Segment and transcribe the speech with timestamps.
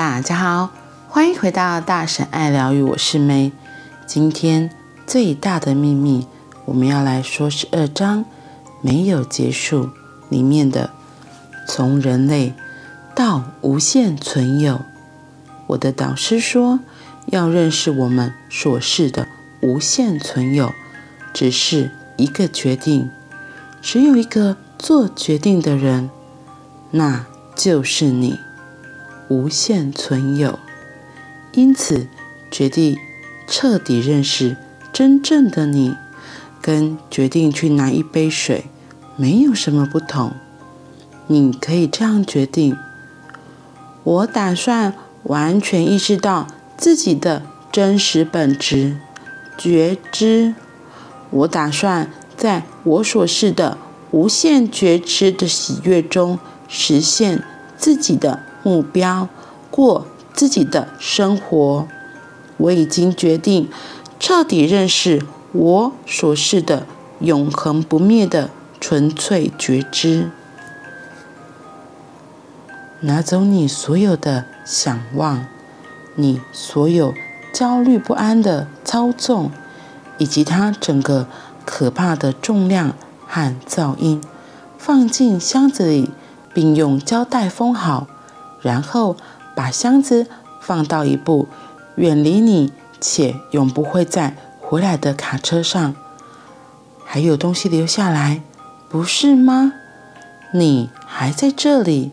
[0.00, 0.70] 大家好，
[1.10, 3.52] 欢迎回到大婶爱疗愈，我是梅。
[4.06, 4.70] 今天
[5.06, 6.26] 最大的秘密，
[6.64, 8.24] 我们要来说十二章
[8.80, 9.90] 没有结束
[10.30, 10.88] 里面的
[11.68, 12.54] 从人类
[13.14, 14.80] 到无限存有。
[15.66, 16.80] 我的导师说，
[17.26, 19.28] 要认识我们所示的
[19.60, 20.72] 无限存有，
[21.34, 23.10] 只是一个决定，
[23.82, 26.08] 只有一个做决定的人，
[26.92, 28.40] 那就是你。
[29.30, 30.58] 无限存有，
[31.52, 32.08] 因此
[32.50, 32.98] 决定
[33.46, 34.56] 彻底认识
[34.92, 35.94] 真正的你，
[36.60, 38.64] 跟决定去拿一杯水
[39.14, 40.32] 没有什么不同。
[41.28, 42.76] 你可以这样决定：
[44.02, 48.96] 我打算完全意识到自己的真实本质，
[49.56, 50.56] 觉知。
[51.30, 53.78] 我打算在我所示的
[54.10, 57.44] 无限觉知的喜悦中实现
[57.76, 58.49] 自己的。
[58.62, 59.28] 目标，
[59.70, 61.86] 过自己的生活。
[62.56, 63.70] 我已经决定
[64.18, 65.22] 彻底认识
[65.52, 66.86] 我所示的
[67.20, 70.30] 永恒不灭的纯粹觉知。
[73.00, 75.46] 拿走你所有的想望，
[76.16, 77.14] 你所有
[77.50, 79.50] 焦虑不安的操纵，
[80.18, 81.26] 以及它整个
[81.64, 82.94] 可怕的重量
[83.26, 84.20] 和噪音，
[84.76, 86.10] 放进箱子里，
[86.52, 88.06] 并用胶带封好。
[88.60, 89.16] 然后
[89.54, 90.26] 把箱子
[90.60, 91.48] 放到一部
[91.96, 95.94] 远离你且永不会再回来的卡车上，
[97.04, 98.42] 还有东西留下来，
[98.88, 99.72] 不是吗？
[100.52, 102.12] 你还在这里，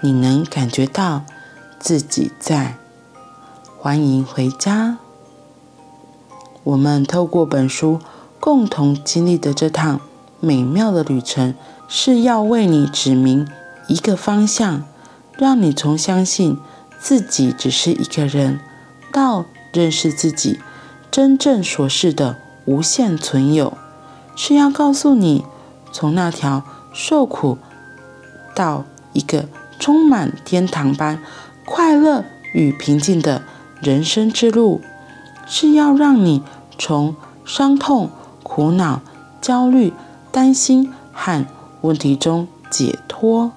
[0.00, 1.22] 你能感觉到
[1.78, 2.76] 自己在。
[3.78, 4.98] 欢迎回家。
[6.62, 7.98] 我们透过本书
[8.38, 10.00] 共同经历的这趟
[10.38, 11.54] 美妙的旅程，
[11.88, 13.48] 是要为你指明
[13.88, 14.84] 一个方向。
[15.40, 16.58] 让你从相信
[16.98, 18.60] 自己只是一个人，
[19.10, 20.60] 到认识自己
[21.10, 22.36] 真正所示的
[22.66, 23.72] 无限存有，
[24.36, 25.46] 是要告诉你，
[25.90, 26.62] 从那条
[26.92, 27.56] 受苦
[28.54, 28.84] 到
[29.14, 29.46] 一个
[29.78, 31.22] 充满天堂般
[31.64, 32.22] 快乐
[32.52, 33.40] 与平静的
[33.80, 34.82] 人生之路，
[35.46, 36.42] 是要让你
[36.78, 38.10] 从伤痛、
[38.42, 39.00] 苦恼、
[39.40, 39.94] 焦虑、
[40.30, 41.46] 担心和
[41.80, 43.52] 问题中解脱。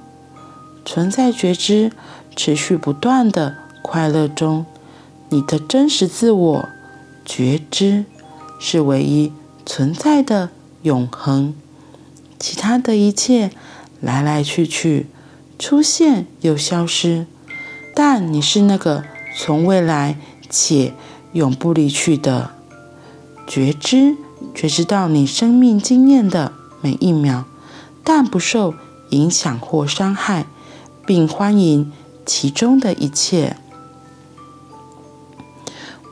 [0.86, 1.92] 存在觉知，
[2.36, 4.66] 持续不断的快乐中，
[5.30, 6.70] 你的真实自我
[7.26, 8.06] 觉知
[8.60, 9.32] 是唯一
[9.66, 10.50] 存在的
[10.82, 11.54] 永恒。
[12.40, 13.52] 其他的一切
[14.02, 15.08] 来来去去，
[15.58, 17.26] 出现又消失，
[17.96, 19.04] 但你是那个
[19.38, 20.18] 从未来
[20.50, 20.94] 且
[21.32, 22.52] 永不离去的
[23.48, 24.18] 觉知，
[24.54, 26.52] 觉知到你生命经验的
[26.82, 27.46] 每一秒，
[28.04, 28.74] 但不受
[29.12, 30.46] 影响或伤害。
[31.06, 31.92] 并欢迎
[32.26, 33.58] 其中的一切。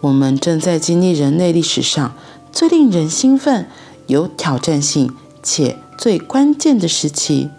[0.01, 2.13] 我们正在经历人类历史上
[2.51, 3.67] 最令人兴奋、
[4.07, 5.13] 有挑战性
[5.43, 7.49] 且最关键的时期。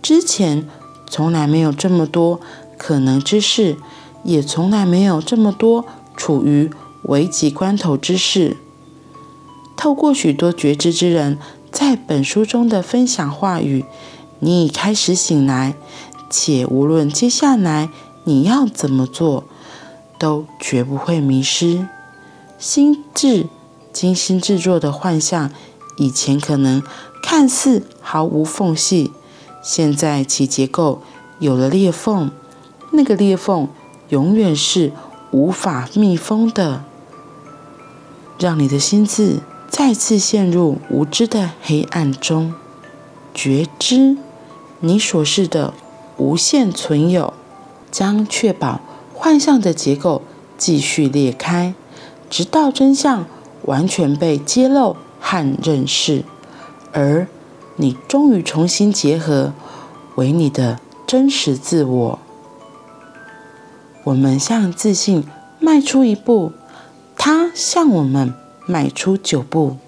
[0.00, 0.68] 之前
[1.08, 2.40] 从来没有这么多
[2.78, 3.76] 可能之事，
[4.22, 5.84] 也从来没有这么多
[6.16, 6.70] 处于
[7.02, 8.56] 危急关头之事。
[9.76, 11.38] 透过许多觉知之人
[11.72, 13.84] 在本书中的分享话语，
[14.38, 15.74] 你已开始醒来。
[16.30, 17.90] 且无论接下来
[18.24, 19.44] 你要怎么做，
[20.16, 21.88] 都绝不会迷失。
[22.56, 23.48] 心智
[23.92, 25.50] 精心制作的幻象，
[25.96, 26.80] 以前可能
[27.22, 29.12] 看似毫无缝隙，
[29.62, 31.02] 现在其结构
[31.40, 32.30] 有了裂缝。
[32.92, 33.68] 那个裂缝
[34.10, 34.92] 永远是
[35.32, 36.84] 无法密封的，
[38.38, 42.54] 让你的心智再次陷入无知的黑暗中。
[43.32, 44.16] 觉知
[44.80, 45.74] 你所示的。
[46.20, 47.32] 无限存有
[47.90, 48.82] 将确保
[49.14, 50.20] 幻象的结构
[50.58, 51.74] 继续裂开，
[52.28, 53.24] 直到真相
[53.62, 56.24] 完全被揭露和认识，
[56.92, 57.26] 而
[57.76, 59.54] 你终于重新结合
[60.16, 62.18] 为你的真实自我。
[64.04, 65.24] 我们向自信
[65.58, 66.52] 迈出一步，
[67.16, 68.34] 它向我们
[68.66, 69.78] 迈出九步。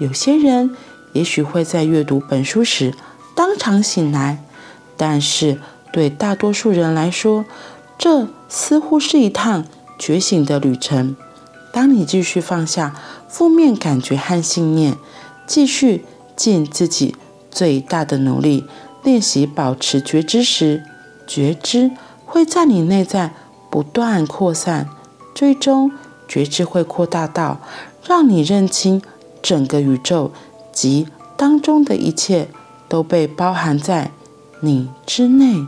[0.00, 0.76] 有些人
[1.12, 2.92] 也许会在阅读本书时
[3.36, 4.42] 当场醒来。
[4.96, 5.58] 但是，
[5.92, 7.44] 对大多数人来说，
[7.98, 9.64] 这似乎是一趟
[9.98, 11.16] 觉醒的旅程。
[11.72, 12.94] 当你继续放下
[13.28, 14.96] 负面感觉和信念，
[15.46, 16.04] 继续
[16.34, 17.14] 尽自己
[17.50, 18.64] 最大的努力
[19.02, 20.82] 练习保持觉知时，
[21.26, 21.90] 觉知
[22.24, 23.32] 会在你内在
[23.70, 24.88] 不断扩散，
[25.34, 25.92] 最终
[26.26, 27.60] 觉知会扩大到
[28.06, 29.02] 让你认清
[29.42, 30.32] 整个宇宙
[30.72, 31.06] 及
[31.36, 32.48] 当中的一切
[32.88, 34.12] 都被包含在。
[34.66, 35.64] 你之内，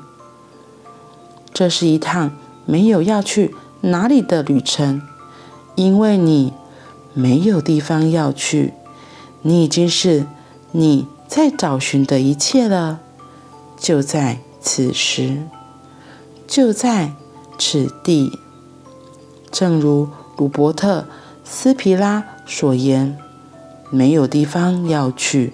[1.55, 2.33] 这是一趟
[2.67, 5.01] 没有要去哪里的旅程，
[5.77, 6.53] 因为你
[7.15, 8.75] 没有地方要去，
[9.43, 10.27] 你已经是
[10.73, 12.99] 你在找寻的一切了。
[13.79, 15.47] 就在此时，
[16.49, 17.13] 就在
[17.57, 18.37] 此地，
[19.53, 21.03] 正如鲁伯特·
[21.45, 23.17] 斯皮拉所言，
[23.91, 25.53] 没有地方要去，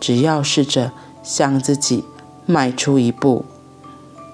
[0.00, 0.92] 只要试着
[1.22, 2.02] 向自己
[2.46, 3.44] 迈出一步，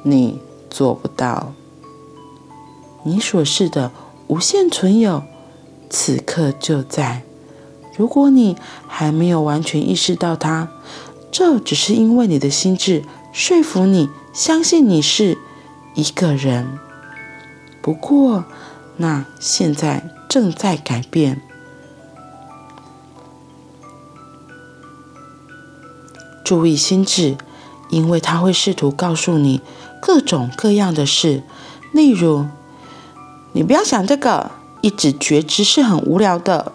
[0.03, 0.39] 你
[0.71, 1.53] 做不到。
[3.05, 3.91] 你所示的
[4.29, 5.25] 无限存有，
[5.91, 7.23] 此刻就在。
[7.97, 8.57] 如果你
[8.87, 10.69] 还没有完全意识到它，
[11.31, 15.39] 这只是因为你的心智说服你相信你是
[15.95, 16.79] 一个人。
[17.83, 18.45] 不过，
[18.99, 21.43] 那现在正在改变。
[26.45, 27.37] 注意心智，
[27.93, 29.61] 因为它会试图告诉你
[30.01, 31.45] 各种各样的事，
[31.93, 32.47] 例如。
[33.55, 34.51] 你不要想这个，
[34.81, 36.73] 一直觉知是很无聊的。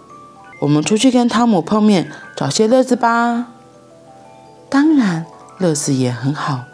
[0.61, 3.47] 我们出去跟汤姆碰面，找些乐子吧。
[4.69, 5.25] 当然，
[5.57, 6.65] 乐子也很好，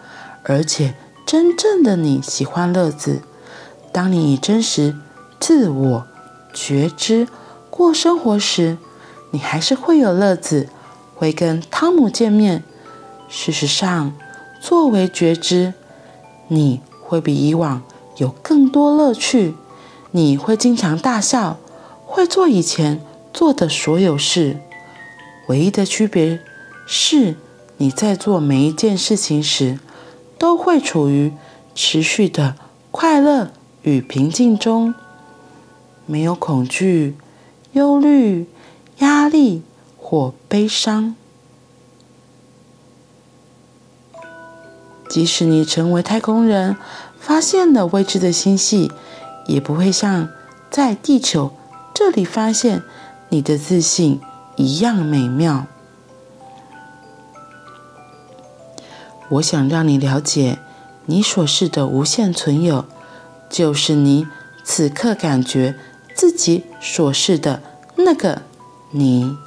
[0.44, 0.96] 而且
[1.26, 3.22] 真正的你喜欢乐子。
[3.94, 4.98] 当你以真实
[5.40, 6.08] 自我
[6.54, 7.30] 觉知
[7.70, 8.78] 过生活时，
[9.32, 10.68] 你还是会有乐子，
[11.16, 12.66] 会跟汤姆见面。
[13.30, 14.12] 事实上，
[14.66, 15.74] 作为觉知，
[16.48, 17.84] 你会比以往
[18.16, 19.56] 有更多乐趣。
[20.12, 21.58] 你会经常大笑，
[22.06, 23.02] 会做以前
[23.34, 24.62] 做的所有事。
[25.50, 26.40] 唯一的区别
[26.88, 27.36] 是，
[27.76, 29.80] 你在做每一件事情时，
[30.38, 31.34] 都会处于
[31.76, 32.56] 持续的
[32.90, 33.52] 快乐
[33.82, 34.96] 与平静中，
[36.06, 37.18] 没有恐惧、
[37.74, 38.48] 忧虑、
[39.00, 39.64] 压力
[39.98, 41.18] 或悲伤。
[45.14, 46.76] 即使你成为太空人，
[47.20, 48.92] 发现了未知的星系。
[49.46, 50.30] 也不会像
[50.72, 51.52] 在地球
[51.94, 52.82] 这里发现
[53.30, 54.20] 你的自信
[54.56, 55.68] 一样美妙。
[59.30, 60.58] 我想让你了解，
[61.06, 62.86] 你所示的无限存有，
[63.52, 64.26] 就是你
[64.64, 65.76] 此刻感觉
[66.16, 67.62] 自己所示的
[67.98, 68.42] 那个
[68.90, 69.38] 你。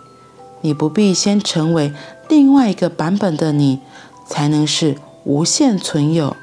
[0.61, 1.93] 你不必先成为
[2.29, 3.81] 另外一个版本的你，
[4.29, 6.37] 才能是无限存有。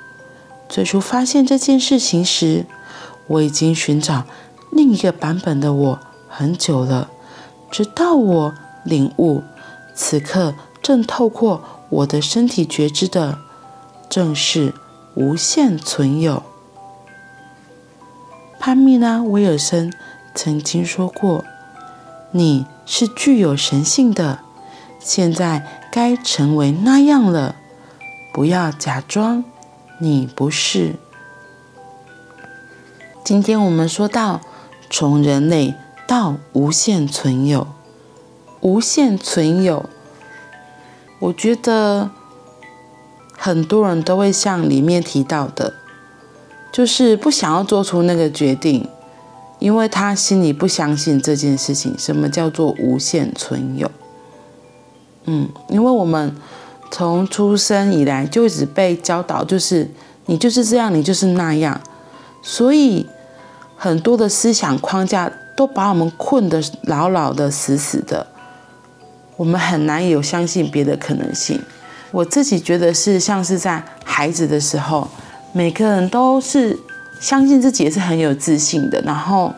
[0.68, 2.66] 最初发现这件事情时，
[3.28, 4.26] 我已经寻找
[4.72, 7.10] 另一个版本的我很久了，
[7.72, 8.54] 直到我
[8.84, 9.42] 领悟，
[9.96, 13.40] 此刻正透过我的身体觉知的，
[14.10, 14.74] 正是
[15.16, 16.44] 无限存有。
[18.60, 19.94] 潘蜜拉·威尔森
[20.36, 21.46] 曾经说过
[22.32, 24.40] ：“你是具有神性的，
[25.00, 27.56] 现在该成为那样了，
[28.34, 29.44] 不要假装
[30.00, 30.96] 你不是。”
[33.24, 34.42] 今天我们说到，
[34.90, 35.76] 从人类
[36.06, 37.68] 到无限存有，
[38.60, 39.86] 无限存有，
[41.20, 42.12] 我觉得
[43.38, 45.74] 很多人都会像里面提到的，
[46.74, 48.90] 就是不想要做出那个决定，
[49.60, 51.98] 因为他心里不相信这件事情。
[51.98, 53.90] 什么叫做无限存有？
[55.24, 56.36] 嗯，因为我们
[56.94, 59.90] 从出生以来就一直被教导，就是
[60.28, 61.82] 你就是这样，你就是那样。
[62.44, 63.08] 所以
[63.76, 68.28] 很多的思想框架都把我们困得牢牢的、死死的，
[69.36, 71.60] 我们很难有相信别的可能性。
[72.12, 75.08] 我自己觉得是像是在孩子的时候，
[75.52, 76.78] 每个人都是
[77.20, 79.02] 相信自己也是很有自信的。
[79.02, 79.52] 然后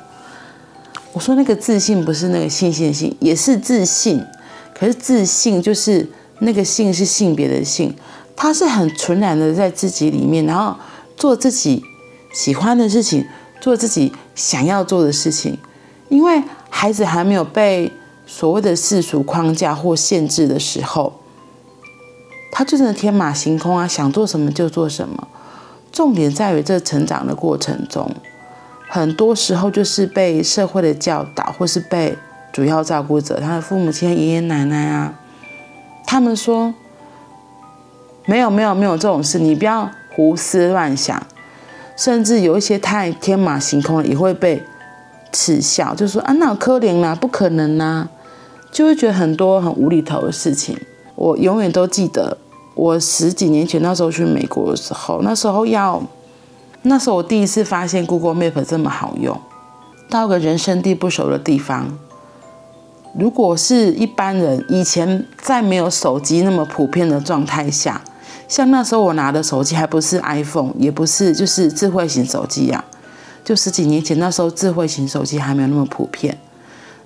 [1.11, 4.25] 我说那个自信不是那个信心的信，也是自信，
[4.73, 6.07] 可是自信就是
[6.39, 7.95] 那个性是性别的性，
[8.35, 10.75] 他是很纯然的在自己里面，然后
[11.15, 11.83] 做自己。
[12.33, 13.25] 喜欢的事情，
[13.61, 15.57] 做自己想要做的事情，
[16.09, 17.89] 因为孩子还没有被
[18.27, 21.13] 所谓的世俗框架或限制的时候，
[22.51, 25.29] 他就真的天马行空啊，想做什么就做什么。
[25.93, 28.13] 重点在于这成长的过程中，
[28.89, 32.17] 很多时候就是被社会的教导，或是被
[32.51, 35.17] 主要照顾者，他的父母亲、爷爷奶奶啊，
[36.05, 36.73] 他们说
[38.25, 41.21] 没有没有没有这种事，你不要胡思乱想。
[41.97, 44.61] 甚至有一些太天马行空了，也会被
[45.31, 48.09] 耻笑，就说啊，那可怜啦，不可能啦，
[48.69, 50.77] 就会觉得很多很无厘头的事情。
[51.15, 52.37] 我永远都记得，
[52.73, 56.03] 我十几年前那时候去美国的时候，那时候要，
[56.81, 59.39] 那时候我第一次发现 Google Map 这么好用，
[60.09, 61.97] 到个人生地不熟的地方，
[63.17, 68.01] 如果是一般人，以前在没有手机那么普遍的状态下。
[68.47, 72.85] 像那时候我拿的手机还不是 iPhone，也不是就是智慧型手机呀、啊，
[73.43, 76.37] 就十几年前那时候智慧型手机还没有那么普遍，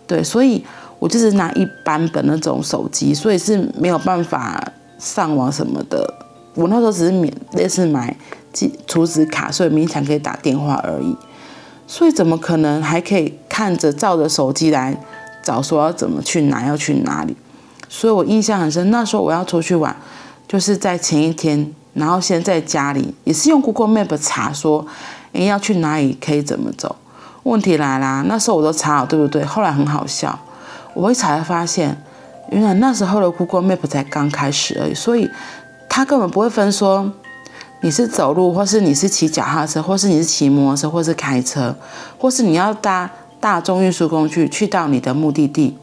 [0.06, 0.66] 对，所以
[1.00, 4.62] 我就是拿一般的那种手机，所以是没有办法
[4.98, 6.14] 上网什么的。
[6.56, 8.14] 我那时候只是免类似买
[8.52, 11.16] 记储值卡，所以勉强可以打电话而已。
[11.88, 15.00] 所以怎么可能还可以看着照着手机来
[15.42, 17.36] 找说要怎么去哪要去哪里？
[17.88, 19.96] 所以我印象很深，那时候我要出去玩，
[20.48, 24.86] 就是在前一天，然后先在家里也是用 Google Map 查说，
[25.34, 26.96] 诶要去哪里可以怎么走？
[27.44, 29.44] 问题来啦，那时候我都查好对不对？
[29.44, 30.38] 后来很好笑，
[30.94, 32.00] 我一查才发现，
[32.52, 35.28] 原来那时候的 Google Map 才刚开始而已，所以
[35.90, 37.12] 他根本不会分说
[37.82, 41.76] 你是走路，或是你是骑脚踏车，或是你是骑摩托车，或是开车，
[42.20, 45.78] 或是你要搭大众运输工具去到你的目的地。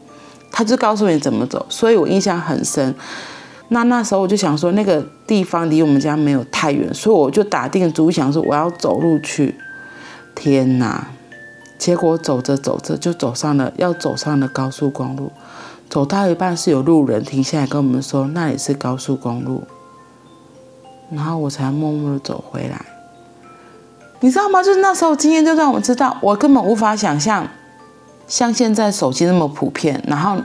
[0.51, 2.95] 他就告诉你怎么走，所以我印象很深。
[3.69, 9.55] 那那时候我就想说，那个地方离我们家没有太远，所以我就打定主意想说我要走路去。
[10.33, 11.07] 天哪！
[11.77, 15.31] 结果走着走着就走上了要走上了高速公路，
[15.89, 19.63] 走到一半是有路人停下来跟我们说那里是高速公路，
[21.11, 22.96] 然后我才默默的走回来。
[24.19, 24.63] 你知道吗？
[24.63, 27.47] 就是那时候经验就让我们知道，我根本无法想象。
[28.27, 30.37] 像现在手机那么普遍，然后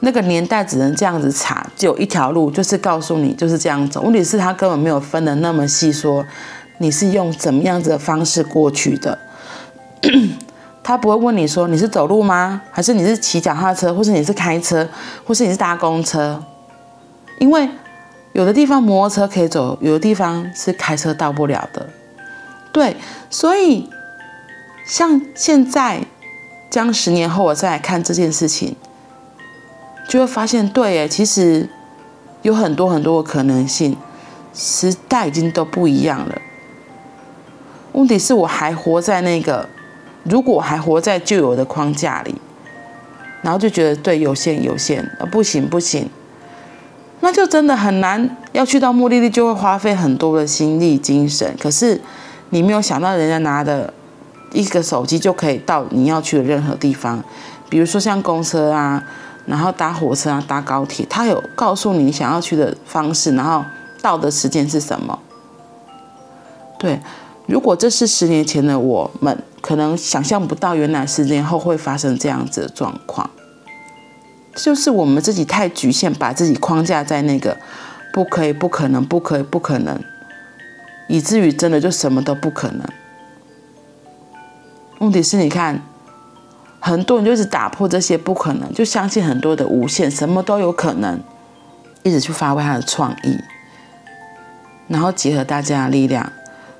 [0.00, 4.02] 那个年代只能这样子查，就有一条路，就是告诉你就是这样走。
[4.02, 6.22] 问题是，他根本没有分的那么细，说
[6.78, 9.18] 你是用怎么样子的方式过去的。
[10.82, 12.60] 他不会问你说你是走路吗？
[12.70, 14.86] 还是你是骑脚踏车，或是你是开车，
[15.24, 16.42] 或是你是搭公车？
[17.38, 17.68] 因为
[18.34, 21.88] 有的地方摩托车可以走，有的地方是开车到不了的。
[22.72, 22.96] 对，
[23.30, 23.88] 所以
[24.86, 26.04] 像现在。
[26.72, 28.74] 将十年后我再来看这件事情，
[30.08, 31.68] 就会发现，对，哎，其实
[32.40, 33.94] 有很多很多的可能性，
[34.54, 36.40] 时代已经都不一样了。
[37.92, 39.68] 问题是我还活在那个，
[40.22, 42.36] 如果还活在旧有的框架里，
[43.42, 46.08] 然后就觉得对，有限有限，啊，不行不行，
[47.20, 51.54] 那就真的很难要去到目的地，就会花费很多的心力精神。
[51.60, 52.00] 可是
[52.52, 53.92] 你没有想到，人家拿的。
[54.54, 57.24] 一个手机就可以到你要去的任何地方，
[57.70, 59.02] 比如说像公车啊，
[59.46, 63.64] 然后搭火车啊，搭高铁，他有告诉你想要去的方式，然后
[64.02, 65.18] 到的时间是什么。
[66.78, 67.00] 对，
[67.46, 73.30] 如果这是十年前的我们，可能想象不到原来十年后会发生这样子的状况，
[74.54, 77.56] 就是我们自己太局限，把自己框架在那个
[78.12, 79.98] 不可以、不可能、不可以、不可能，
[81.12, 82.88] 以至于真的就什么都不可能。
[85.00, 85.78] 问题是，你看，
[86.80, 91.20] 很多人就是打破这些不可能，就相信很多的无限，什么都有可能，
[92.02, 93.38] 一直去发挥他的创意，
[94.88, 96.32] 然后结合大家的力量，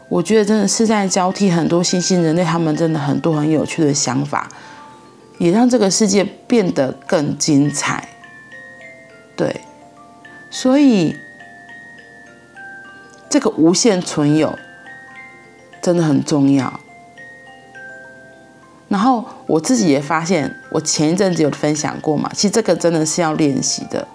[0.08, 4.48] 我觉得真的是在交替很多新兴人类，他们真的很多很有趣的想法，
[5.36, 8.08] 也让这个世界变得更精彩。
[9.36, 9.60] 对，
[10.48, 11.14] 所以
[13.32, 14.58] 这个无限存有
[15.80, 16.80] 真的很重要。
[18.88, 24.06] 然后我自己也发现，我前一阵子有分享过嘛，其实这个真的是要练习的，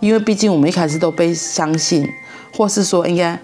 [0.00, 2.04] 因为毕竟我们一开始都被相信，
[2.56, 3.38] 或是说应该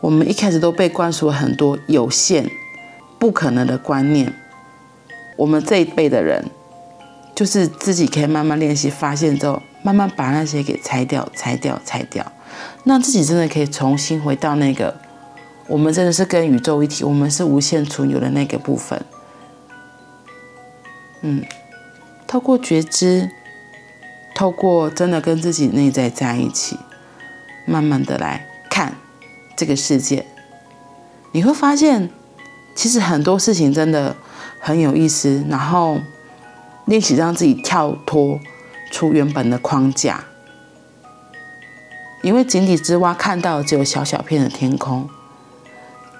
[0.00, 2.48] 我们一开始都被灌输很多有限、
[3.18, 4.32] 不可能的观念。
[5.36, 6.44] 我们这一辈的人，
[7.34, 12.24] 就是自己可以慢慢练习，发现之后，慢慢把那些给拆掉、拆掉、拆掉，
[12.84, 14.94] 让自己真的可以重新回到那个
[15.66, 19.00] 我们真的是跟宇宙一体，我们是无限存有的那个部分。
[21.20, 21.44] 嗯，
[22.26, 23.28] 透过觉知，
[24.34, 26.78] 透过真的跟自己内在在一起，
[27.66, 28.94] 慢慢的来看
[29.56, 30.24] 这个世界，
[31.32, 32.08] 你会发现，
[32.74, 34.16] 其实很多事情真的
[34.60, 35.44] 很有意思。
[35.50, 36.00] 然后
[36.86, 38.40] 练习让自己跳脱
[38.90, 40.24] 出原本的框架，
[42.28, 45.08] 因为井底之蛙看到的只有小小片的天空。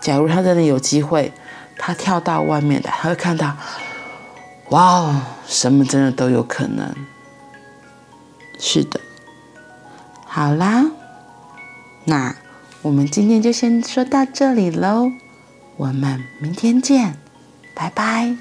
[0.00, 1.30] 假如他真的有机会，
[1.76, 3.54] 他跳到外面的，他会看到。
[4.70, 6.94] 哇哦，什么真的都有可能。
[8.58, 8.98] 是的，
[10.24, 10.86] 好啦，
[12.06, 12.34] 那
[12.80, 15.12] 我们今天就先说到这里喽，
[15.76, 17.18] 我们明天见，
[17.74, 18.34] 拜拜。